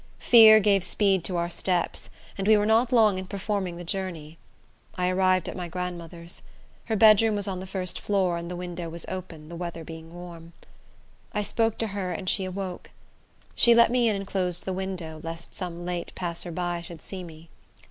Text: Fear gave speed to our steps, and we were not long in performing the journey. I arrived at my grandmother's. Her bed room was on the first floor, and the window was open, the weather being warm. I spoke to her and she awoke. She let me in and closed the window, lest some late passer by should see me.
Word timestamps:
Fear 0.17 0.59
gave 0.61 0.83
speed 0.83 1.23
to 1.25 1.37
our 1.37 1.47
steps, 1.51 2.09
and 2.35 2.47
we 2.47 2.57
were 2.57 2.65
not 2.65 2.91
long 2.91 3.19
in 3.19 3.27
performing 3.27 3.77
the 3.77 3.83
journey. 3.83 4.39
I 4.95 5.09
arrived 5.09 5.47
at 5.47 5.55
my 5.55 5.67
grandmother's. 5.67 6.41
Her 6.85 6.95
bed 6.95 7.21
room 7.21 7.35
was 7.35 7.47
on 7.47 7.59
the 7.59 7.67
first 7.67 7.99
floor, 7.99 8.35
and 8.35 8.49
the 8.49 8.55
window 8.55 8.89
was 8.89 9.05
open, 9.07 9.47
the 9.47 9.55
weather 9.55 9.83
being 9.83 10.11
warm. 10.11 10.53
I 11.33 11.43
spoke 11.43 11.77
to 11.77 11.87
her 11.93 12.11
and 12.11 12.27
she 12.27 12.45
awoke. 12.45 12.89
She 13.53 13.75
let 13.75 13.91
me 13.91 14.09
in 14.09 14.15
and 14.15 14.25
closed 14.25 14.65
the 14.65 14.73
window, 14.73 15.21
lest 15.23 15.53
some 15.53 15.85
late 15.85 16.13
passer 16.15 16.51
by 16.51 16.81
should 16.81 17.03
see 17.03 17.23
me. 17.23 17.49